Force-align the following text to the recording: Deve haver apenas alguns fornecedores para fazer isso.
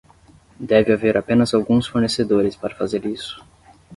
Deve 0.71 0.93
haver 0.93 1.15
apenas 1.17 1.53
alguns 1.57 1.85
fornecedores 1.91 2.55
para 2.61 2.75
fazer 2.79 3.03
isso. 3.17 3.37